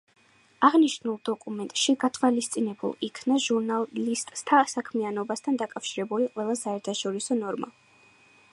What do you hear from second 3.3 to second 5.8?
ჟურნალისტთა საქმიანობასთან